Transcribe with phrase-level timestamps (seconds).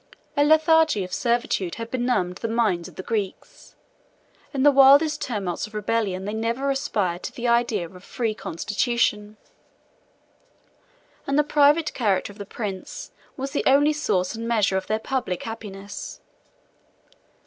[0.33, 3.75] 67 A lethargy of servitude had benumbed the minds of the Greeks:
[4.51, 8.33] in the wildest tumults of rebellion they never aspired to the idea of a free
[8.33, 9.37] constitution;
[11.27, 14.97] and the private character of the prince was the only source and measure of their
[14.97, 16.19] public happiness.